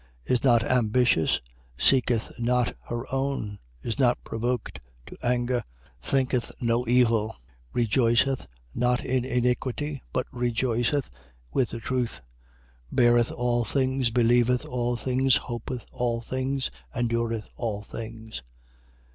Is 0.25 0.43
not 0.43 0.63
ambitious, 0.63 1.41
seeketh 1.77 2.31
not 2.39 2.75
her 2.89 3.03
own, 3.13 3.59
is 3.83 3.99
not 3.99 4.17
provoked 4.23 4.81
to 5.05 5.15
anger, 5.21 5.63
thinketh 6.01 6.49
no 6.59 6.87
evil: 6.87 7.27
13:6. 7.27 7.37
Rejoiceth 7.73 8.47
not 8.73 9.05
in 9.05 9.23
iniquity, 9.23 10.01
but 10.11 10.25
rejoiceth 10.31 11.11
with 11.53 11.69
the 11.69 11.79
truth: 11.79 12.19
13:7. 12.91 12.95
Beareth 12.95 13.31
all 13.31 13.63
things, 13.63 14.09
believeth 14.09 14.65
all 14.65 14.95
things, 14.95 15.37
hopeth 15.37 15.85
all 15.91 16.19
things, 16.19 16.71
endureth 16.95 17.45
all 17.55 17.83
things. 17.83 18.41